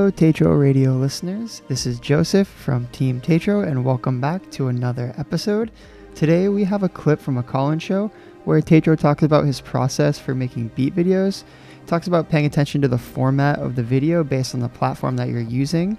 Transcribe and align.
Hello, 0.00 0.10
Tetro 0.10 0.58
Radio 0.58 0.92
listeners. 0.92 1.60
This 1.68 1.84
is 1.84 2.00
Joseph 2.00 2.48
from 2.48 2.86
Team 2.86 3.20
Tetro, 3.20 3.68
and 3.68 3.84
welcome 3.84 4.18
back 4.18 4.50
to 4.52 4.68
another 4.68 5.12
episode. 5.18 5.70
Today 6.14 6.48
we 6.48 6.64
have 6.64 6.82
a 6.82 6.88
clip 6.88 7.20
from 7.20 7.36
a 7.36 7.42
call-in 7.42 7.78
show 7.80 8.10
where 8.44 8.62
Tetro 8.62 8.98
talks 8.98 9.24
about 9.24 9.44
his 9.44 9.60
process 9.60 10.18
for 10.18 10.34
making 10.34 10.68
beat 10.68 10.96
videos. 10.96 11.44
Talks 11.86 12.06
about 12.06 12.30
paying 12.30 12.46
attention 12.46 12.80
to 12.80 12.88
the 12.88 12.96
format 12.96 13.58
of 13.58 13.76
the 13.76 13.82
video 13.82 14.24
based 14.24 14.54
on 14.54 14.60
the 14.60 14.70
platform 14.70 15.18
that 15.18 15.28
you're 15.28 15.42
using, 15.42 15.98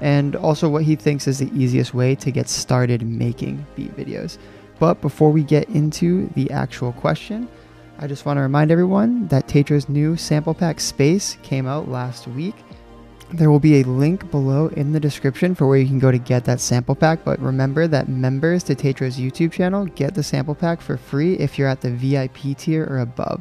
and 0.00 0.34
also 0.34 0.66
what 0.66 0.84
he 0.84 0.96
thinks 0.96 1.28
is 1.28 1.38
the 1.38 1.52
easiest 1.54 1.92
way 1.92 2.14
to 2.14 2.30
get 2.30 2.48
started 2.48 3.02
making 3.02 3.66
beat 3.76 3.94
videos. 3.94 4.38
But 4.78 5.02
before 5.02 5.30
we 5.30 5.42
get 5.42 5.68
into 5.68 6.26
the 6.28 6.50
actual 6.52 6.92
question, 6.92 7.46
I 7.98 8.06
just 8.06 8.24
want 8.24 8.38
to 8.38 8.40
remind 8.40 8.70
everyone 8.70 9.28
that 9.28 9.46
Tetro's 9.46 9.90
new 9.90 10.16
sample 10.16 10.54
pack 10.54 10.80
space 10.80 11.36
came 11.42 11.66
out 11.66 11.90
last 11.90 12.26
week. 12.28 12.54
There 13.34 13.50
will 13.50 13.60
be 13.60 13.80
a 13.80 13.84
link 13.84 14.30
below 14.30 14.66
in 14.68 14.92
the 14.92 15.00
description 15.00 15.54
for 15.54 15.66
where 15.66 15.78
you 15.78 15.86
can 15.86 15.98
go 15.98 16.12
to 16.12 16.18
get 16.18 16.44
that 16.44 16.60
sample 16.60 16.94
pack. 16.94 17.24
But 17.24 17.40
remember 17.40 17.88
that 17.88 18.08
members 18.08 18.62
to 18.64 18.74
Tetro's 18.74 19.16
YouTube 19.16 19.52
channel 19.52 19.86
get 19.86 20.14
the 20.14 20.22
sample 20.22 20.54
pack 20.54 20.82
for 20.82 20.98
free 20.98 21.34
if 21.38 21.58
you're 21.58 21.68
at 21.68 21.80
the 21.80 21.90
VIP 21.90 22.56
tier 22.58 22.84
or 22.84 22.98
above. 22.98 23.40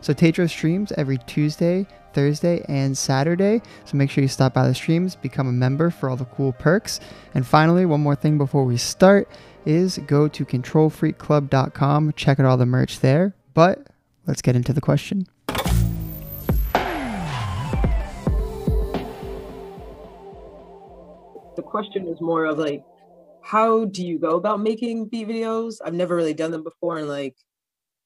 So 0.00 0.14
Tetro 0.14 0.48
streams 0.48 0.90
every 0.92 1.18
Tuesday, 1.26 1.86
Thursday, 2.14 2.64
and 2.68 2.96
Saturday. 2.96 3.60
So 3.84 3.98
make 3.98 4.10
sure 4.10 4.22
you 4.22 4.28
stop 4.28 4.54
by 4.54 4.66
the 4.66 4.74
streams, 4.74 5.16
become 5.16 5.48
a 5.48 5.52
member 5.52 5.90
for 5.90 6.08
all 6.08 6.16
the 6.16 6.24
cool 6.24 6.52
perks. 6.52 6.98
And 7.34 7.46
finally, 7.46 7.84
one 7.84 8.00
more 8.00 8.16
thing 8.16 8.38
before 8.38 8.64
we 8.64 8.78
start 8.78 9.28
is 9.66 9.98
go 10.06 10.28
to 10.28 10.46
controlfreakclub.com, 10.46 12.12
check 12.14 12.40
out 12.40 12.46
all 12.46 12.56
the 12.56 12.64
merch 12.64 13.00
there. 13.00 13.34
But 13.52 13.86
let's 14.26 14.40
get 14.40 14.56
into 14.56 14.72
the 14.72 14.80
question. 14.80 15.26
Question 21.76 22.08
is 22.08 22.20
more 22.20 22.44
of 22.46 22.58
like, 22.58 22.82
how 23.42 23.84
do 23.86 24.04
you 24.04 24.18
go 24.18 24.36
about 24.36 24.60
making 24.60 25.06
beat 25.08 25.28
videos? 25.28 25.76
I've 25.84 25.94
never 25.94 26.16
really 26.16 26.34
done 26.34 26.50
them 26.50 26.64
before, 26.64 26.98
and 26.98 27.08
like, 27.08 27.36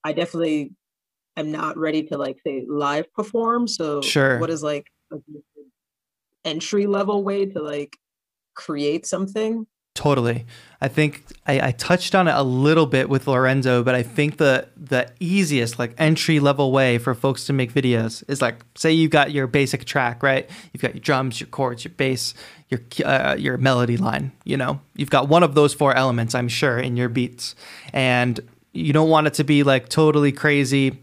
I 0.05 0.13
definitely 0.13 0.73
am 1.37 1.53
not 1.53 1.79
ready 1.79 2.03
to 2.09 2.19
like 2.19 2.39
say 2.47 2.65
live 2.69 3.07
perform. 3.13 3.69
So, 3.69 4.01
Sure. 4.03 4.39
what 4.41 4.51
is 4.51 4.63
like 4.63 4.87
a 5.13 5.19
entry 6.45 6.87
level 6.87 7.23
way 7.23 7.47
to 7.47 7.63
like 7.63 7.97
create 8.55 9.07
something? 9.07 9.67
Totally. 9.94 10.46
I 10.80 10.88
think 10.88 11.24
I, 11.46 11.69
I 11.69 11.72
touched 11.72 12.14
on 12.14 12.27
it 12.27 12.34
a 12.34 12.42
little 12.42 12.86
bit 12.86 13.10
with 13.10 13.27
Lorenzo, 13.27 13.83
but 13.83 13.94
I 13.94 14.02
think 14.02 14.38
the 14.38 14.69
the 14.77 15.12
easiest, 15.20 15.78
like 15.78 15.94
entry 15.98 16.41
level 16.41 16.72
way 16.72 16.96
for 16.96 17.14
folks 17.14 17.44
to 17.46 17.52
make 17.52 17.72
videos 17.72 18.24
is 18.28 18.41
like, 18.41 18.64
say 18.77 18.92
you've 18.92 19.11
got 19.11 19.33
your 19.33 19.46
basic 19.46 19.84
track, 19.84 20.22
right? 20.22 20.48
You've 20.72 20.80
got 20.80 20.94
your 20.94 21.00
drums, 21.00 21.41
your 21.41 21.48
chords, 21.48 21.84
your 21.84 21.92
bass, 21.96 22.34
your 22.68 22.80
uh, 23.05 23.36
your 23.38 23.58
melody 23.58 23.96
line. 23.96 24.33
You 24.44 24.56
know, 24.56 24.80
you've 24.94 25.11
got 25.11 25.28
one 25.28 25.42
of 25.42 25.55
those 25.55 25.74
four 25.74 25.94
elements, 25.94 26.34
I'm 26.34 26.48
sure, 26.48 26.78
in 26.78 26.96
your 26.96 27.08
beats, 27.08 27.55
and 27.92 28.41
you 28.72 28.92
don't 28.92 29.11
want 29.11 29.27
it 29.27 29.34
to 29.34 29.44
be 29.44 29.64
like 29.64 29.88
totally 29.88 30.33
crazy. 30.33 31.02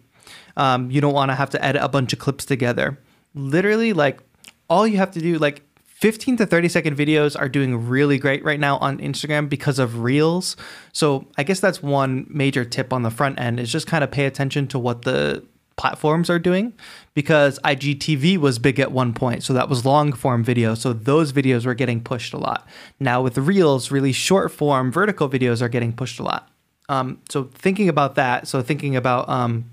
Um, 0.56 0.90
you 0.90 1.02
don't 1.02 1.14
want 1.14 1.30
to 1.30 1.36
have 1.36 1.52
to 1.52 1.64
edit 1.64 1.84
a 1.84 1.90
bunch 1.90 2.14
of 2.14 2.20
clips 2.20 2.46
together. 2.46 2.98
Literally, 3.36 3.94
like 3.94 4.22
all 4.70 4.88
you 4.88 4.98
have 4.98 5.12
to 5.12 5.20
do, 5.20 5.38
like 5.38 5.62
15 6.00 6.38
to 6.38 6.46
30 6.46 6.70
second 6.70 6.96
videos 6.96 7.40
are 7.40 7.50
doing 7.50 7.88
really 7.88 8.20
great 8.20 8.44
right 8.46 8.60
now 8.60 8.78
on 8.78 9.00
Instagram 9.00 9.50
because 9.50 9.80
of 9.80 10.02
Reels. 10.02 10.56
So 10.94 11.26
I 11.40 11.44
guess 11.44 11.60
that's 11.60 11.82
one 11.82 12.28
major 12.30 12.64
tip 12.64 12.94
on 12.94 13.02
the 13.02 13.10
front 13.10 13.40
end 13.40 13.60
is 13.60 13.72
just 13.72 13.88
kind 13.88 14.04
of 14.04 14.12
pay 14.12 14.26
attention 14.26 14.68
to 14.68 14.78
what 14.78 15.02
the 15.02 15.44
platforms 15.76 16.30
are 16.30 16.38
doing 16.38 16.74
because 17.16 17.58
IGTV 17.64 18.38
was 18.38 18.60
big 18.60 18.80
at 18.80 18.92
one 18.92 19.12
point. 19.12 19.44
So 19.44 19.54
that 19.54 19.70
was 19.70 19.88
long 19.88 20.14
form 20.14 20.44
video. 20.44 20.76
So 20.76 20.94
those 20.94 21.34
videos 21.34 21.66
were 21.66 21.74
getting 21.74 22.00
pushed 22.04 22.32
a 22.32 22.38
lot. 22.38 22.68
Now 23.00 23.24
with 23.24 23.36
Reels, 23.40 23.90
really 23.90 24.12
short 24.12 24.52
form 24.52 24.92
vertical 24.92 25.28
videos 25.28 25.64
are 25.64 25.70
getting 25.70 25.94
pushed 25.94 26.20
a 26.20 26.24
lot. 26.24 26.48
Um, 26.90 27.22
so 27.28 27.46
thinking 27.56 27.90
about 27.90 28.14
that, 28.16 28.48
so 28.48 28.62
thinking 28.62 28.96
about 28.96 29.28
um, 29.30 29.72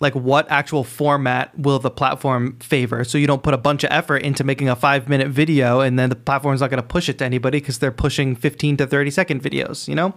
like 0.00 0.14
what 0.14 0.50
actual 0.50 0.82
format 0.82 1.56
will 1.58 1.78
the 1.78 1.90
platform 1.90 2.58
favor? 2.58 3.04
So 3.04 3.18
you 3.18 3.26
don't 3.26 3.42
put 3.42 3.54
a 3.54 3.58
bunch 3.58 3.84
of 3.84 3.90
effort 3.92 4.18
into 4.22 4.42
making 4.42 4.68
a 4.68 4.76
five 4.76 5.08
minute 5.08 5.28
video 5.28 5.80
and 5.80 5.98
then 5.98 6.08
the 6.08 6.16
platform's 6.16 6.62
not 6.62 6.70
going 6.70 6.82
to 6.82 6.88
push 6.88 7.08
it 7.08 7.18
to 7.18 7.24
anybody 7.24 7.60
because 7.60 7.78
they're 7.78 7.92
pushing 7.92 8.34
15 8.34 8.78
to 8.78 8.86
30 8.86 9.10
second 9.10 9.42
videos 9.42 9.86
you 9.86 9.94
know? 9.94 10.14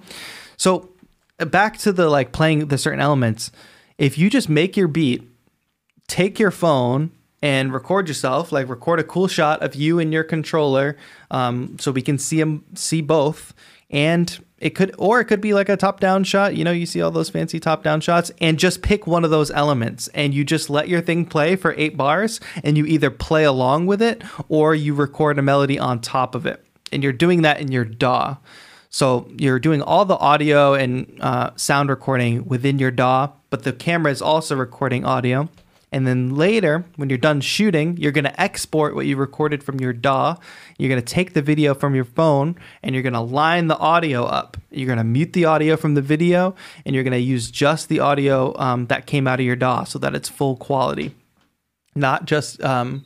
So 0.58 0.90
uh, 1.40 1.46
back 1.46 1.78
to 1.80 1.92
the 1.92 2.10
like 2.10 2.32
playing 2.32 2.68
the 2.68 2.78
certain 2.78 3.02
elements. 3.02 3.52
If 3.98 4.18
you 4.18 4.30
just 4.30 4.50
make 4.50 4.78
your 4.78 4.88
beat 4.88 5.30
take 6.08 6.40
your 6.40 6.52
phone 6.52 7.12
and 7.42 7.74
record 7.74 8.08
yourself 8.08 8.52
like 8.52 8.70
record 8.70 9.00
a 9.00 9.04
cool 9.04 9.28
shot 9.28 9.62
of 9.62 9.76
you 9.76 10.00
and 10.00 10.14
your 10.14 10.24
controller 10.24 10.98
um, 11.32 11.78
so 11.80 11.92
we 11.92 12.02
can 12.02 12.18
see 12.18 12.40
them 12.40 12.64
see 12.76 13.02
both 13.02 13.54
and 13.90 14.44
it 14.64 14.76
could 14.76 14.96
or 14.98 15.20
it 15.20 15.26
could 15.26 15.42
be 15.42 15.54
like 15.54 15.68
a 15.68 15.76
top 15.76 16.00
down 16.00 16.24
shot 16.24 16.56
you 16.56 16.64
know 16.64 16.72
you 16.72 16.86
see 16.86 17.02
all 17.02 17.12
those 17.12 17.30
fancy 17.30 17.60
top 17.60 17.84
down 17.84 18.00
shots 18.00 18.32
and 18.40 18.58
just 18.58 18.82
pick 18.82 19.06
one 19.06 19.26
of 19.26 19.30
those 19.30 19.52
elements 19.52 20.08
and 20.14 20.34
you 20.34 20.46
just 20.46 20.70
let 20.70 20.88
your 20.88 21.02
thing 21.02 21.26
play 21.26 21.58
for 21.58 21.76
eight 21.78 21.98
bars 21.98 22.40
and 22.64 22.78
you 22.78 22.86
either 22.86 23.12
play 23.12 23.44
along 23.44 23.86
with 23.86 24.02
it 24.02 24.24
or 24.48 24.74
you 24.74 24.96
record 24.96 25.38
a 25.38 25.42
melody 25.42 25.78
on 25.78 26.00
top 26.00 26.34
of 26.34 26.46
it. 26.46 26.66
And 26.94 27.04
you're 27.04 27.12
doing 27.12 27.42
that 27.42 27.60
in 27.60 27.72
your 27.72 27.84
daw 27.84 28.38
so 28.90 29.30
you're 29.38 29.60
doing 29.60 29.82
all 29.82 30.06
the 30.06 30.18
audio 30.18 30.76
and 30.76 31.18
uh, 31.20 31.50
sound 31.56 31.90
recording 31.90 32.46
within 32.46 32.80
your 32.80 32.92
daw 32.92 33.32
but 33.50 33.64
the 33.64 33.74
camera 33.74 34.12
is 34.12 34.22
also 34.22 34.56
recording 34.56 35.04
audio 35.04 35.50
and 35.94 36.08
then 36.08 36.36
later, 36.36 36.84
when 36.96 37.10
you're 37.10 37.20
done 37.20 37.40
shooting, 37.40 37.96
you're 37.98 38.12
going 38.12 38.24
to 38.24 38.42
export 38.42 38.96
what 38.96 39.06
you 39.06 39.16
recorded 39.16 39.64
from 39.64 39.80
your 39.80 39.94
DAW. 39.94 40.38
You're 40.80 40.90
going 40.90 41.00
to 41.00 41.14
take 41.14 41.34
the 41.34 41.42
video 41.44 41.76
from 41.76 41.94
your 41.94 42.04
phone 42.04 42.56
and 42.82 42.96
you're 42.96 43.04
going 43.04 43.14
to 43.14 43.22
line 43.22 43.68
the 43.68 43.78
audio 43.78 44.24
up. 44.24 44.58
You're 44.72 44.88
going 44.88 44.98
to 44.98 45.04
mute 45.04 45.34
the 45.34 45.46
audio 45.46 45.78
from 45.78 45.94
the 45.94 46.02
video 46.02 46.56
and 46.84 46.96
you're 46.96 47.04
going 47.04 47.12
to 47.12 47.20
use 47.20 47.52
just 47.52 47.90
the 47.90 48.00
audio 48.00 48.58
um, 48.58 48.88
that 48.88 49.06
came 49.06 49.28
out 49.28 49.40
of 49.40 49.46
your 49.46 49.56
DAW 49.56 49.84
so 49.84 50.00
that 50.00 50.16
it's 50.16 50.28
full 50.28 50.56
quality. 50.56 51.14
Not 51.94 52.26
just, 52.26 52.60
um, 52.64 53.06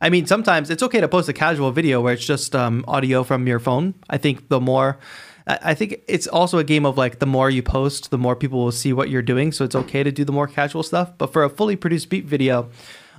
I 0.00 0.10
mean, 0.10 0.26
sometimes 0.26 0.70
it's 0.70 0.82
okay 0.82 1.00
to 1.00 1.06
post 1.06 1.28
a 1.28 1.32
casual 1.32 1.70
video 1.70 2.00
where 2.00 2.14
it's 2.14 2.26
just 2.26 2.56
um, 2.56 2.84
audio 2.88 3.22
from 3.22 3.46
your 3.46 3.60
phone. 3.60 3.94
I 4.10 4.18
think 4.18 4.48
the 4.48 4.60
more 4.60 4.98
I 5.46 5.74
think 5.74 6.00
it's 6.08 6.26
also 6.26 6.58
a 6.58 6.64
game 6.64 6.86
of 6.86 6.96
like 6.96 7.18
the 7.18 7.26
more 7.26 7.50
you 7.50 7.62
post, 7.62 8.10
the 8.10 8.18
more 8.18 8.34
people 8.34 8.64
will 8.64 8.72
see 8.72 8.92
what 8.92 9.10
you're 9.10 9.22
doing. 9.22 9.52
So 9.52 9.64
it's 9.64 9.74
okay 9.74 10.02
to 10.02 10.10
do 10.10 10.24
the 10.24 10.32
more 10.32 10.46
casual 10.46 10.82
stuff. 10.82 11.12
But 11.18 11.32
for 11.32 11.44
a 11.44 11.50
fully 11.50 11.76
produced 11.76 12.08
beat 12.08 12.24
video, 12.24 12.70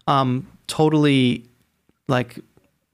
um, 0.07 0.47
totally 0.67 1.45
like 2.07 2.39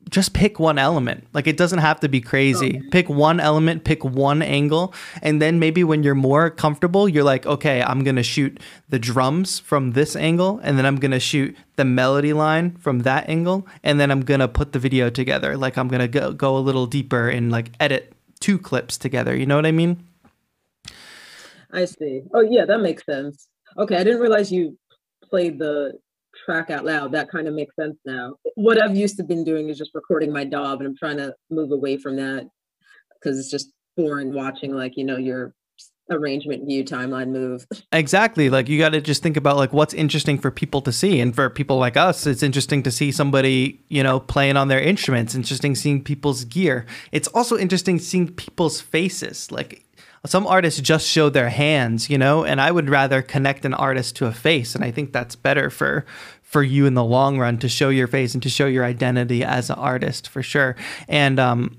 just 0.09 0.34
pick 0.34 0.59
one 0.59 0.78
element. 0.78 1.25
Like 1.34 1.47
it 1.47 1.56
doesn't 1.56 1.80
have 1.80 2.02
to 2.02 2.09
be 2.09 2.20
crazy. 2.20 2.81
Pick 2.91 3.08
one 3.08 3.40
element, 3.40 3.86
pick 3.86 4.03
one 4.03 4.41
angle, 4.41 4.94
and 5.22 5.41
then 5.41 5.59
maybe 5.59 5.84
when 5.84 6.03
you're 6.03 6.16
more 6.16 6.50
comfortable, 6.50 7.08
you're 7.08 7.24
like, 7.24 7.46
okay, 7.46 7.81
I'm 7.81 8.03
gonna 8.03 8.24
shoot 8.24 8.59
the 8.90 9.00
drums 9.00 9.59
from 9.59 9.91
this 9.91 10.16
angle, 10.16 10.59
and 10.64 10.78
then 10.78 10.86
I'm 10.86 10.97
gonna 10.97 11.20
shoot 11.20 11.56
the 11.78 11.86
melody 11.86 12.34
line 12.34 12.75
from 12.78 13.00
that 13.00 13.30
angle, 13.30 13.66
and 13.84 14.00
then 14.00 14.12
I'm 14.12 14.22
gonna 14.22 14.50
put 14.50 14.74
the 14.74 14.80
video 14.80 15.09
together. 15.09 15.56
Like 15.56 15.78
I'm 15.78 15.88
gonna 15.88 16.09
go, 16.09 16.34
go 16.34 16.58
a 16.58 16.59
little 16.59 16.88
deeper 16.88 17.30
and 17.30 17.50
like 17.50 17.72
edit 17.80 18.14
two 18.41 18.59
clips 18.59 18.97
together. 18.97 19.35
You 19.35 19.46
know 19.46 19.56
what 19.56 19.66
I 19.66 19.72
mean? 19.72 20.03
I 21.72 21.85
see. 21.85 22.24
Oh 22.34 22.41
yeah, 22.41 22.66
that 22.66 22.81
makes 22.81 23.06
sense. 23.06 23.47
Okay, 23.78 23.96
I 23.96 24.03
didn't 24.03 24.19
realize 24.19 24.52
you 24.52 24.78
played 25.24 25.57
the 25.57 25.94
track 26.44 26.69
out 26.69 26.84
loud. 26.84 27.13
That 27.13 27.31
kind 27.31 27.47
of 27.47 27.53
makes 27.53 27.75
sense 27.75 27.97
now. 28.06 28.35
What 28.56 28.81
I've 28.81 28.96
used 28.96 29.16
to 29.18 29.24
been 29.24 29.46
doing 29.46 29.69
is 29.69 29.78
just 29.78 29.91
recording 29.94 30.34
my 30.34 30.44
DAW, 30.44 30.74
and 30.74 30.88
I'm 30.88 30.97
trying 30.97 31.18
to 31.18 31.34
move 31.50 31.72
away 31.72 31.96
from 31.97 32.18
that 32.18 32.47
because 33.13 33.40
it's 33.40 33.50
just 33.50 33.72
boring 33.96 34.34
watching 34.34 34.73
like 34.73 34.97
you 34.97 35.06
know 35.06 35.18
your 35.18 35.53
arrangement 36.11 36.66
view 36.66 36.84
timeline 36.84 37.29
move. 37.29 37.66
Exactly. 37.91 38.49
Like 38.49 38.69
you 38.69 38.78
got 38.78 38.90
to 38.90 39.02
just 39.02 39.23
think 39.23 39.37
about 39.37 39.58
like 39.58 39.73
what's 39.73 39.93
interesting 39.93 40.37
for 40.37 40.52
people 40.52 40.81
to 40.81 40.91
see, 40.91 41.19
and 41.19 41.34
for 41.34 41.49
people 41.49 41.78
like 41.78 41.97
us, 41.97 42.28
it's 42.28 42.43
interesting 42.43 42.84
to 42.84 42.91
see 42.91 43.11
somebody 43.11 43.79
you 43.90 44.03
know 44.03 44.19
playing 44.19 44.58
on 44.58 44.67
their 44.67 44.81
instruments. 44.81 45.35
Interesting 45.35 45.75
seeing 45.75 46.03
people's 46.03 46.46
gear. 46.46 46.85
It's 47.11 47.28
also 47.29 47.58
interesting 47.58 47.99
seeing 47.99 48.31
people's 48.34 48.81
faces. 48.81 49.52
Like 49.52 49.85
some 50.25 50.46
artists 50.46 50.79
just 50.79 51.08
show 51.08 51.29
their 51.29 51.49
hands, 51.49 52.09
you 52.09 52.17
know, 52.17 52.46
and 52.46 52.61
I 52.61 52.72
would 52.72 52.90
rather 52.90 53.22
connect 53.22 53.66
an 53.66 53.73
artist 53.73 54.16
to 54.17 54.28
a 54.28 54.31
face, 54.31 54.75
and 54.75 54.84
I 54.84 54.91
think 54.91 55.14
that's 55.14 55.35
better 55.35 55.69
for 55.69 56.05
for 56.43 56.64
you 56.64 56.85
in 56.85 56.96
the 56.96 57.03
long 57.03 57.40
run 57.40 57.57
to 57.57 57.69
show 57.69 57.87
your 57.87 58.07
face 58.07 58.34
and 58.34 58.43
to 58.43 58.49
show 58.49 58.66
your 58.67 58.84
identity 58.84 59.41
as 59.41 59.69
an 59.69 59.78
artist 59.78 60.28
for 60.28 60.43
sure. 60.43 60.75
And 61.07 61.40
um, 61.40 61.78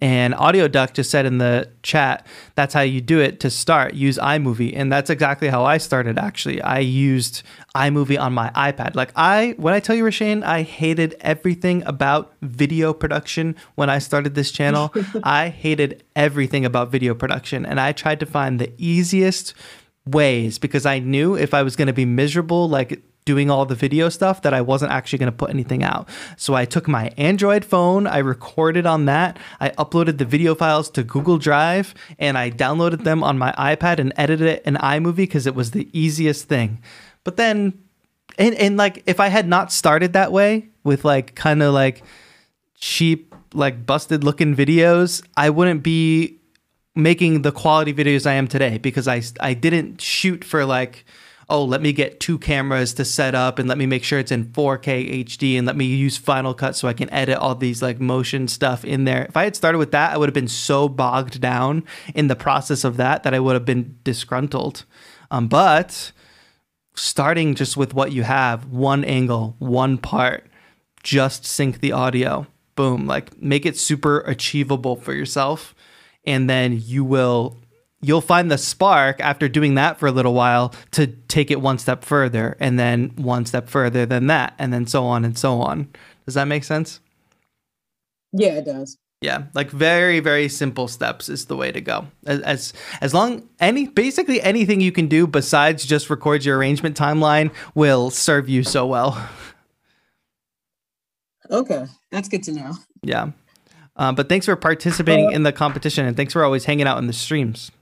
and 0.00 0.32
Audio 0.36 0.68
Duck 0.68 0.94
just 0.94 1.10
said 1.10 1.26
in 1.26 1.38
the 1.38 1.68
chat, 1.82 2.24
that's 2.54 2.72
how 2.72 2.82
you 2.82 3.00
do 3.00 3.18
it 3.18 3.40
to 3.40 3.50
start. 3.50 3.94
Use 3.94 4.16
iMovie. 4.16 4.72
And 4.76 4.92
that's 4.92 5.10
exactly 5.10 5.48
how 5.48 5.64
I 5.64 5.78
started 5.78 6.18
actually. 6.18 6.62
I 6.62 6.78
used 6.78 7.42
iMovie 7.74 8.20
on 8.20 8.32
my 8.32 8.50
iPad. 8.50 8.94
Like 8.94 9.12
I 9.16 9.54
when 9.56 9.74
I 9.74 9.80
tell 9.80 9.96
you 9.96 10.04
Rashane, 10.04 10.44
I 10.44 10.62
hated 10.62 11.16
everything 11.20 11.82
about 11.84 12.32
video 12.42 12.92
production 12.92 13.56
when 13.74 13.90
I 13.90 13.98
started 13.98 14.36
this 14.36 14.52
channel. 14.52 14.94
I 15.24 15.48
hated 15.48 16.04
everything 16.14 16.64
about 16.64 16.92
video 16.92 17.12
production 17.14 17.66
and 17.66 17.80
I 17.80 17.90
tried 17.90 18.20
to 18.20 18.26
find 18.26 18.60
the 18.60 18.72
easiest 18.78 19.52
ways 20.06 20.58
because 20.58 20.86
I 20.86 21.00
knew 21.00 21.34
if 21.36 21.52
I 21.52 21.62
was 21.62 21.74
going 21.74 21.88
to 21.88 21.92
be 21.92 22.04
miserable 22.04 22.68
like 22.68 23.02
doing 23.28 23.50
all 23.50 23.66
the 23.66 23.74
video 23.74 24.08
stuff 24.08 24.40
that 24.40 24.54
I 24.54 24.62
wasn't 24.62 24.90
actually 24.90 25.18
going 25.18 25.30
to 25.30 25.36
put 25.36 25.50
anything 25.50 25.82
out. 25.82 26.08
So 26.38 26.54
I 26.54 26.64
took 26.64 26.88
my 26.88 27.12
Android 27.18 27.62
phone, 27.62 28.06
I 28.06 28.20
recorded 28.20 28.86
on 28.86 29.04
that, 29.04 29.38
I 29.60 29.68
uploaded 29.82 30.16
the 30.16 30.24
video 30.24 30.54
files 30.54 30.88
to 30.92 31.02
Google 31.02 31.36
Drive, 31.36 31.92
and 32.18 32.38
I 32.38 32.50
downloaded 32.50 33.04
them 33.04 33.22
on 33.22 33.36
my 33.36 33.52
iPad 33.58 33.98
and 33.98 34.14
edited 34.16 34.46
it 34.46 34.62
in 34.64 34.76
iMovie 34.76 35.16
because 35.16 35.46
it 35.46 35.54
was 35.54 35.72
the 35.72 35.90
easiest 35.92 36.48
thing. 36.48 36.82
But 37.22 37.36
then, 37.36 37.78
and, 38.38 38.54
and 38.54 38.78
like, 38.78 39.02
if 39.04 39.20
I 39.20 39.28
had 39.28 39.46
not 39.46 39.72
started 39.72 40.14
that 40.14 40.32
way 40.32 40.70
with 40.82 41.04
like 41.04 41.34
kind 41.34 41.62
of 41.62 41.74
like 41.74 42.02
cheap, 42.80 43.34
like 43.52 43.84
busted 43.84 44.24
looking 44.24 44.56
videos, 44.56 45.22
I 45.36 45.50
wouldn't 45.50 45.82
be 45.82 46.38
making 46.94 47.42
the 47.42 47.52
quality 47.52 47.92
videos 47.92 48.26
I 48.26 48.32
am 48.40 48.48
today 48.48 48.78
because 48.78 49.06
I 49.06 49.20
I 49.38 49.52
didn't 49.52 50.00
shoot 50.00 50.44
for 50.44 50.64
like 50.64 51.04
oh 51.48 51.64
let 51.64 51.80
me 51.80 51.92
get 51.92 52.20
two 52.20 52.38
cameras 52.38 52.94
to 52.94 53.04
set 53.04 53.34
up 53.34 53.58
and 53.58 53.68
let 53.68 53.78
me 53.78 53.86
make 53.86 54.04
sure 54.04 54.18
it's 54.18 54.32
in 54.32 54.46
4K 54.46 55.24
HD 55.24 55.56
and 55.56 55.66
let 55.66 55.76
me 55.76 55.86
use 55.86 56.16
Final 56.16 56.54
Cut 56.54 56.76
so 56.76 56.88
I 56.88 56.92
can 56.92 57.10
edit 57.10 57.38
all 57.38 57.54
these 57.54 57.82
like 57.82 58.00
motion 58.00 58.48
stuff 58.48 58.84
in 58.84 59.04
there. 59.04 59.24
If 59.24 59.36
I 59.36 59.44
had 59.44 59.56
started 59.56 59.78
with 59.78 59.92
that, 59.92 60.12
I 60.12 60.18
would 60.18 60.28
have 60.28 60.34
been 60.34 60.48
so 60.48 60.88
bogged 60.88 61.40
down 61.40 61.84
in 62.14 62.28
the 62.28 62.36
process 62.36 62.84
of 62.84 62.96
that 62.98 63.22
that 63.22 63.34
I 63.34 63.40
would 63.40 63.54
have 63.54 63.64
been 63.64 63.98
disgruntled. 64.04 64.84
Um, 65.30 65.48
but 65.48 66.12
starting 66.94 67.54
just 67.54 67.76
with 67.76 67.94
what 67.94 68.12
you 68.12 68.24
have, 68.24 68.66
one 68.66 69.04
angle, 69.04 69.56
one 69.58 69.98
part, 69.98 70.46
just 71.02 71.46
sync 71.46 71.80
the 71.80 71.92
audio. 71.92 72.46
Boom, 72.74 73.06
like 73.06 73.40
make 73.42 73.66
it 73.66 73.76
super 73.76 74.20
achievable 74.20 74.96
for 74.96 75.12
yourself 75.12 75.74
and 76.28 76.48
then 76.48 76.78
you 76.84 77.04
will 77.04 77.56
you'll 78.00 78.20
find 78.20 78.50
the 78.50 78.58
spark 78.58 79.20
after 79.20 79.48
doing 79.48 79.74
that 79.74 79.98
for 79.98 80.06
a 80.06 80.12
little 80.12 80.34
while 80.34 80.74
to 80.92 81.06
take 81.06 81.50
it 81.50 81.60
one 81.60 81.78
step 81.78 82.04
further 82.04 82.56
and 82.60 82.78
then 82.78 83.10
one 83.16 83.44
step 83.44 83.68
further 83.68 84.06
than 84.06 84.28
that 84.28 84.54
and 84.58 84.72
then 84.72 84.86
so 84.86 85.04
on 85.04 85.24
and 85.24 85.36
so 85.36 85.60
on. 85.60 85.88
Does 86.24 86.34
that 86.34 86.46
make 86.46 86.64
sense? 86.64 87.00
Yeah 88.32 88.54
it 88.54 88.64
does. 88.64 88.98
Yeah 89.20 89.44
like 89.54 89.70
very 89.70 90.20
very 90.20 90.48
simple 90.48 90.86
steps 90.86 91.28
is 91.28 91.46
the 91.46 91.56
way 91.56 91.72
to 91.72 91.80
go. 91.80 92.06
As 92.26 92.40
as, 92.42 92.72
as 93.00 93.14
long 93.14 93.48
any 93.58 93.88
basically 93.88 94.40
anything 94.42 94.80
you 94.80 94.92
can 94.92 95.08
do 95.08 95.26
besides 95.26 95.84
just 95.84 96.08
record 96.08 96.44
your 96.44 96.56
arrangement 96.56 96.96
timeline 96.96 97.52
will 97.74 98.10
serve 98.10 98.48
you 98.48 98.62
so 98.62 98.86
well. 98.86 99.28
Okay 101.50 101.86
that's 102.12 102.28
good 102.28 102.44
to 102.44 102.52
know. 102.52 102.74
Yeah. 103.02 103.32
Um, 103.96 104.14
but 104.14 104.28
thanks 104.28 104.46
for 104.46 104.54
participating 104.54 105.32
in 105.32 105.42
the 105.42 105.50
competition 105.50 106.06
and 106.06 106.16
thanks 106.16 106.32
for 106.32 106.44
always 106.44 106.66
hanging 106.66 106.86
out 106.86 106.98
in 106.98 107.08
the 107.08 107.12
streams. 107.12 107.72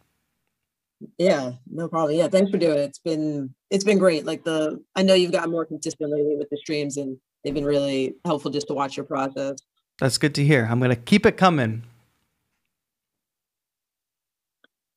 Yeah, 1.19 1.52
no 1.70 1.88
problem. 1.88 2.16
Yeah, 2.16 2.28
thanks 2.28 2.50
for 2.50 2.58
doing 2.58 2.78
it. 2.78 2.82
It's 2.82 2.98
been 2.98 3.54
it's 3.70 3.84
been 3.84 3.98
great. 3.98 4.25
Like 4.25 4.44
the 4.44 4.82
I 4.94 5.02
know 5.02 5.14
you've 5.14 5.32
gotten 5.32 5.50
more 5.50 5.64
consistent 5.64 6.10
lately 6.10 6.37
with 6.37 6.48
the 6.50 6.56
streams 6.56 6.96
and 6.96 7.19
they've 7.44 7.54
been 7.54 7.64
really 7.64 8.14
helpful 8.25 8.50
just 8.50 8.69
to 8.69 8.75
watch 8.75 8.96
your 8.96 9.04
process. 9.04 9.56
That's 10.00 10.19
good 10.19 10.34
to 10.37 10.44
hear. 10.44 10.66
I'm 10.70 10.81
gonna 10.81 10.96
keep 10.96 11.26
it 11.26 11.37
coming. 11.37 11.82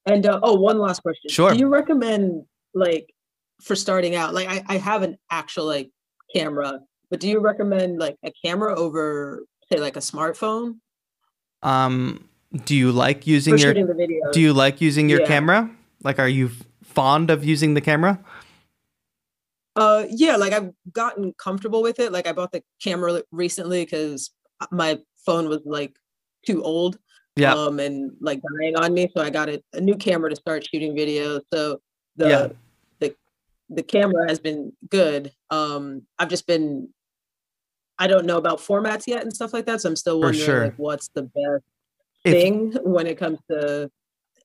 And 0.06 0.26
uh, 0.26 0.40
oh, 0.42 0.56
one 0.56 0.80
last 0.80 1.02
question. 1.02 1.30
Sure. 1.30 1.52
Do 1.52 1.60
you 1.60 1.68
recommend 1.68 2.46
like 2.74 3.14
for 3.62 3.76
starting 3.76 4.16
out? 4.16 4.34
Like 4.34 4.48
I, 4.48 4.64
I 4.68 4.78
have 4.78 5.04
an 5.04 5.18
actual 5.30 5.66
like 5.66 5.92
camera, 6.34 6.80
but 7.10 7.20
do 7.20 7.28
you 7.28 7.40
recommend 7.40 8.00
like 8.00 8.16
a 8.24 8.32
camera 8.44 8.78
over 8.78 9.44
say 9.72 9.80
like 9.80 9.98
a 9.98 10.02
smartphone? 10.02 10.76
Um, 11.62 12.30
do 12.66 12.76
you 12.76 12.92
like 12.92 13.28
using 13.28 13.56
For 13.56 13.60
your 13.60 13.70
shooting 13.70 13.88
the 13.88 13.94
videos. 13.94 14.32
Do 14.32 14.40
you 14.40 14.54
like 14.54 14.82
using 14.82 15.10
your 15.10 15.20
Yeah. 15.22 15.28
camera? 15.28 15.76
Like, 16.04 16.20
are 16.20 16.28
you 16.28 16.52
fond 16.84 17.30
of 17.30 17.44
using 17.44 17.74
the 17.74 17.82
camera? 17.82 18.24
Uh, 19.76 20.06
yeah, 20.10 20.36
like 20.36 20.54
I've 20.54 20.72
gotten 20.92 21.34
comfortable 21.34 21.82
with 21.82 22.00
it. 22.00 22.12
Like 22.12 22.28
I 22.28 22.34
bought 22.34 22.52
the 22.52 22.64
camera 22.82 23.22
recently 23.32 23.86
because 23.86 24.32
my 24.72 25.00
phone 25.26 25.48
was 25.48 25.62
like 25.66 25.96
too 26.46 26.64
old. 26.64 26.98
Yeah. 27.36 27.54
Um, 27.54 27.80
and 27.80 28.12
like 28.20 28.42
dying 28.60 28.76
on 28.76 28.94
me, 28.94 29.10
so 29.16 29.22
I 29.24 29.30
got 29.30 29.48
a, 29.48 29.64
a 29.74 29.80
new 29.80 29.96
camera 29.96 30.30
to 30.30 30.36
start 30.36 30.68
shooting 30.68 30.96
videos. 30.96 31.42
So 31.54 31.80
the 32.18 32.28
Yeah. 32.30 32.48
the 33.00 33.16
the 33.70 33.84
camera 33.84 34.28
has 34.28 34.40
been 34.40 34.74
good. 34.90 35.32
Um, 35.50 36.02
I've 36.18 36.30
just 36.30 36.46
been 36.48 36.90
I 37.98 38.08
don't 38.08 38.26
know 38.26 38.38
about 38.38 38.60
formats 38.60 39.08
yet 39.08 39.22
and 39.24 39.34
stuff 39.34 39.54
like 39.54 39.66
that. 39.68 39.82
So 39.82 39.90
I'm 39.90 39.96
still 39.96 40.20
wondering 40.20 40.46
sure. 40.46 40.64
like 40.66 40.76
what's 40.78 41.10
the 41.10 41.24
best 41.24 41.64
If- 42.26 42.34
thing 42.34 42.74
when 42.84 43.08
it 43.08 43.18
comes 43.18 43.40
to 43.50 43.90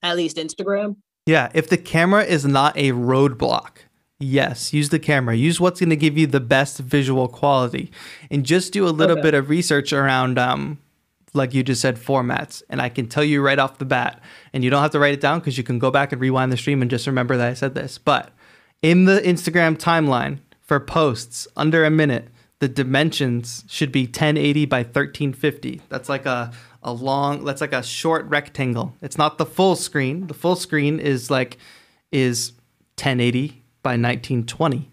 at 0.01 0.15
least 0.15 0.37
Instagram. 0.37 0.95
Yeah, 1.25 1.49
if 1.53 1.69
the 1.69 1.77
camera 1.77 2.23
is 2.23 2.45
not 2.45 2.77
a 2.77 2.91
roadblock, 2.91 3.77
yes, 4.19 4.73
use 4.73 4.89
the 4.89 4.99
camera. 4.99 5.35
Use 5.35 5.59
what's 5.59 5.79
going 5.79 5.89
to 5.89 5.95
give 5.95 6.17
you 6.17 6.27
the 6.27 6.39
best 6.39 6.77
visual 6.79 7.27
quality, 7.27 7.91
and 8.29 8.45
just 8.45 8.71
do 8.73 8.87
a 8.87 8.89
little 8.89 9.13
Okay. 9.17 9.23
bit 9.23 9.33
of 9.33 9.49
research 9.49 9.91
around, 9.91 10.37
um, 10.37 10.77
like 11.33 11.53
you 11.53 11.63
just 11.63 11.81
said, 11.81 11.97
formats. 11.97 12.61
And 12.69 12.79
I 12.81 12.89
can 12.89 13.07
tell 13.07 13.23
you 13.23 13.41
right 13.41 13.57
off 13.57 13.79
the 13.79 13.85
bat, 13.85 14.21
and 14.53 14.63
you 14.63 14.69
don't 14.69 14.81
have 14.83 14.91
to 14.91 14.99
write 14.99 15.13
it 15.15 15.21
down 15.21 15.39
because 15.39 15.57
you 15.57 15.63
can 15.63 15.79
go 15.79 15.89
back 15.89 16.11
and 16.11 16.21
rewind 16.21 16.51
the 16.51 16.57
stream 16.57 16.81
and 16.81 16.91
just 16.91 17.07
remember 17.07 17.35
that 17.37 17.49
I 17.49 17.53
said 17.55 17.73
this. 17.73 17.97
But 17.97 18.29
in 18.83 19.05
the 19.05 19.19
Instagram 19.21 19.77
timeline 19.77 20.39
for 20.61 20.79
posts 20.79 21.47
under 21.57 21.83
a 21.85 21.89
minute, 21.89 22.27
the 22.59 22.67
dimensions 22.69 23.65
should 23.67 23.91
be 23.91 24.03
1080 24.05 24.65
by 24.65 24.83
1350. 24.83 25.81
That's 25.89 26.07
like 26.07 26.25
a 26.25 26.51
a 26.85 26.93
long 26.93 27.43
that's 27.43 27.61
like 27.61 27.73
a 27.73 27.83
short 27.83 28.25
rectangle. 28.27 28.93
It's 29.01 29.17
not 29.17 29.37
the 29.37 29.45
full 29.45 29.75
screen. 29.75 30.27
The 30.27 30.33
full 30.33 30.55
screen 30.55 30.99
is 30.99 31.29
like 31.29 31.57
is 32.11 32.53
1080 32.97 33.63
by 33.83 33.91
1920. 33.91 34.89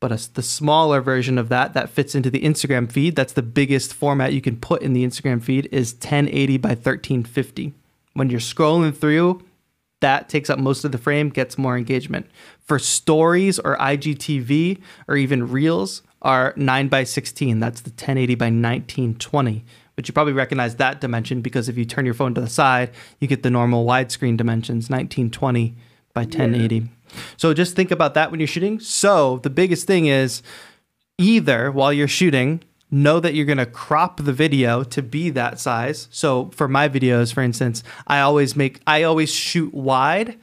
But 0.00 0.12
a, 0.12 0.30
the 0.34 0.42
smaller 0.42 1.00
version 1.00 1.38
of 1.38 1.48
that 1.48 1.72
that 1.72 1.88
fits 1.88 2.14
into 2.14 2.30
the 2.30 2.42
Instagram 2.42 2.92
feed, 2.92 3.16
that's 3.16 3.32
the 3.32 3.42
biggest 3.42 3.94
format 3.94 4.34
you 4.34 4.42
can 4.42 4.58
put 4.58 4.82
in 4.82 4.92
the 4.92 5.04
Instagram 5.04 5.42
feed 5.42 5.66
is 5.72 5.94
1080 5.94 6.58
by 6.58 6.68
1350. 6.70 7.72
When 8.12 8.28
you're 8.28 8.38
scrolling 8.38 8.94
through, 8.94 9.42
that 10.00 10.28
takes 10.28 10.50
up 10.50 10.58
most 10.58 10.84
of 10.84 10.92
the 10.92 10.98
frame, 10.98 11.30
gets 11.30 11.56
more 11.56 11.78
engagement. 11.78 12.26
For 12.60 12.78
stories 12.78 13.58
or 13.58 13.78
IGTV 13.78 14.78
or 15.08 15.16
even 15.16 15.50
reels 15.50 16.02
are 16.20 16.52
9 16.56 16.88
by 16.88 17.04
16. 17.04 17.58
That's 17.60 17.80
the 17.80 17.90
1080 17.90 18.34
by 18.34 18.46
1920. 18.46 19.64
But 19.96 20.08
you 20.08 20.14
probably 20.14 20.32
recognize 20.32 20.76
that 20.76 21.00
dimension 21.00 21.40
because 21.40 21.68
if 21.68 21.78
you 21.78 21.84
turn 21.84 22.04
your 22.04 22.14
phone 22.14 22.34
to 22.34 22.40
the 22.40 22.48
side, 22.48 22.90
you 23.20 23.28
get 23.28 23.42
the 23.42 23.50
normal 23.50 23.86
widescreen 23.86 24.36
dimensions 24.36 24.90
1920 24.90 25.76
by 26.12 26.22
1080. 26.22 26.88
So 27.36 27.54
just 27.54 27.76
think 27.76 27.90
about 27.90 28.14
that 28.14 28.30
when 28.30 28.40
you're 28.40 28.46
shooting. 28.46 28.80
So 28.80 29.38
the 29.38 29.50
biggest 29.50 29.86
thing 29.86 30.06
is 30.06 30.42
either 31.18 31.70
while 31.70 31.92
you're 31.92 32.08
shooting, 32.08 32.62
know 32.90 33.20
that 33.20 33.34
you're 33.34 33.46
going 33.46 33.58
to 33.58 33.66
crop 33.66 34.22
the 34.24 34.32
video 34.32 34.84
to 34.84 35.02
be 35.02 35.30
that 35.30 35.58
size. 35.58 36.08
So 36.10 36.50
for 36.54 36.68
my 36.68 36.88
videos, 36.88 37.32
for 37.32 37.42
instance, 37.42 37.82
I 38.06 38.20
always 38.20 38.56
make 38.56 38.80
I 38.86 39.02
always 39.02 39.32
shoot 39.32 39.74
wide, 39.74 40.38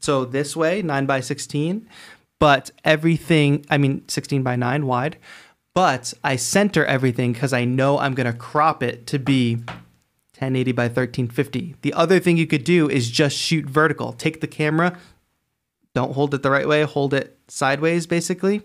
so 0.00 0.24
this 0.24 0.54
way, 0.54 0.82
9 0.82 1.06
by 1.06 1.20
16, 1.20 1.88
but 2.38 2.70
everything, 2.84 3.66
I 3.70 3.78
mean 3.78 4.06
16 4.08 4.42
by 4.42 4.56
9 4.56 4.86
wide, 4.86 5.16
but 5.76 6.14
I 6.24 6.36
center 6.36 6.86
everything 6.86 7.34
cuz 7.34 7.52
I 7.52 7.66
know 7.66 7.98
I'm 7.98 8.14
going 8.14 8.32
to 8.32 8.32
crop 8.32 8.82
it 8.82 9.06
to 9.08 9.18
be 9.18 9.56
1080 10.38 10.72
by 10.72 10.84
1350. 10.84 11.76
The 11.82 11.92
other 11.92 12.18
thing 12.18 12.38
you 12.38 12.46
could 12.46 12.64
do 12.64 12.88
is 12.88 13.10
just 13.10 13.36
shoot 13.36 13.66
vertical. 13.66 14.14
Take 14.14 14.40
the 14.40 14.46
camera, 14.46 14.98
don't 15.94 16.14
hold 16.14 16.32
it 16.32 16.42
the 16.42 16.50
right 16.50 16.66
way, 16.66 16.82
hold 16.84 17.12
it 17.12 17.38
sideways 17.48 18.06
basically 18.06 18.62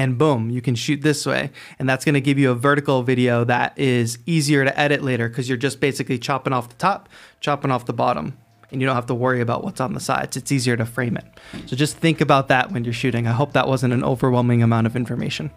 and 0.00 0.16
boom, 0.16 0.48
you 0.48 0.62
can 0.62 0.74
shoot 0.74 1.02
this 1.02 1.26
way. 1.26 1.50
And 1.78 1.86
that's 1.86 2.06
going 2.06 2.14
to 2.14 2.22
give 2.22 2.38
you 2.38 2.50
a 2.50 2.54
vertical 2.54 3.02
video 3.02 3.44
that 3.44 3.78
is 3.78 4.18
easier 4.24 4.64
to 4.64 4.80
edit 4.80 5.02
later 5.02 5.28
because 5.28 5.48
you're 5.48 5.58
just 5.58 5.80
basically 5.80 6.18
chopping 6.18 6.54
off 6.54 6.70
the 6.70 6.76
top, 6.76 7.10
chopping 7.40 7.70
off 7.70 7.84
the 7.84 7.92
bottom, 7.92 8.38
and 8.70 8.80
you 8.80 8.86
don't 8.86 8.96
have 8.96 9.06
to 9.06 9.14
worry 9.14 9.42
about 9.42 9.62
what's 9.62 9.80
on 9.80 9.92
the 9.92 10.00
sides. 10.00 10.38
It's 10.38 10.50
easier 10.50 10.76
to 10.78 10.86
frame 10.86 11.18
it. 11.18 11.26
So 11.66 11.76
just 11.76 11.98
think 11.98 12.22
about 12.22 12.48
that 12.48 12.72
when 12.72 12.84
you're 12.84 12.94
shooting. 12.94 13.26
I 13.26 13.32
hope 13.32 13.52
that 13.52 13.68
wasn't 13.68 13.92
an 13.92 14.02
overwhelming 14.02 14.62
amount 14.62 14.86
of 14.86 14.96
information. 14.96 15.50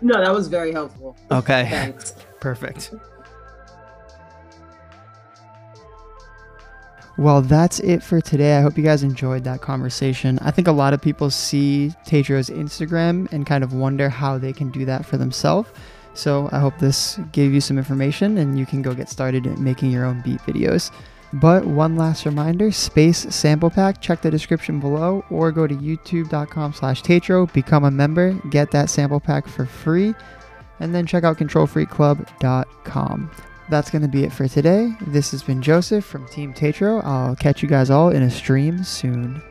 No, 0.00 0.20
that 0.20 0.32
was 0.32 0.48
very 0.48 0.72
helpful. 0.72 1.16
Okay, 1.30 1.68
Thanks. 1.70 2.14
perfect. 2.40 2.92
Well, 7.18 7.42
that's 7.42 7.80
it 7.80 8.00
for 8.00 8.20
today. 8.20 8.56
I 8.56 8.60
hope 8.60 8.78
you 8.78 8.84
guys 8.84 9.02
enjoyed 9.02 9.42
that 9.42 9.60
conversation. 9.60 10.38
I 10.40 10.52
think 10.52 10.68
a 10.68 10.72
lot 10.72 10.94
of 10.94 11.02
people 11.02 11.30
see 11.30 11.92
Tetro's 12.06 12.48
Instagram 12.48 13.30
and 13.32 13.44
kind 13.44 13.64
of 13.64 13.72
wonder 13.72 14.08
how 14.08 14.38
they 14.38 14.52
can 14.52 14.70
do 14.70 14.84
that 14.84 15.04
for 15.04 15.16
themselves. 15.16 15.68
So 16.14 16.48
I 16.52 16.60
hope 16.60 16.78
this 16.78 17.18
gave 17.32 17.52
you 17.52 17.60
some 17.60 17.76
information 17.76 18.38
and 18.38 18.56
you 18.56 18.66
can 18.66 18.82
go 18.82 18.94
get 18.94 19.08
started 19.08 19.46
in 19.46 19.62
making 19.62 19.90
your 19.90 20.04
own 20.04 20.20
beat 20.20 20.40
videos. 20.42 20.92
But 21.34 21.66
one 21.66 21.96
last 21.96 22.24
reminder, 22.24 22.72
Space 22.72 23.18
Sample 23.34 23.70
Pack, 23.70 24.00
check 24.00 24.22
the 24.22 24.30
description 24.30 24.80
below 24.80 25.24
or 25.30 25.52
go 25.52 25.66
to 25.66 25.74
youtube.com 25.74 26.72
slash 26.72 27.02
Tetro, 27.02 27.52
become 27.52 27.84
a 27.84 27.90
member, 27.90 28.32
get 28.50 28.70
that 28.70 28.88
sample 28.88 29.20
pack 29.20 29.46
for 29.46 29.66
free, 29.66 30.14
and 30.80 30.94
then 30.94 31.04
check 31.06 31.24
out 31.24 31.36
controlfreakclub.com. 31.36 33.30
That's 33.68 33.90
going 33.90 34.02
to 34.02 34.08
be 34.08 34.24
it 34.24 34.32
for 34.32 34.48
today. 34.48 34.94
This 35.06 35.30
has 35.32 35.42
been 35.42 35.60
Joseph 35.60 36.04
from 36.04 36.26
Team 36.28 36.54
Tetro. 36.54 37.04
I'll 37.04 37.36
catch 37.36 37.62
you 37.62 37.68
guys 37.68 37.90
all 37.90 38.08
in 38.08 38.22
a 38.22 38.30
stream 38.30 38.82
soon. 38.82 39.42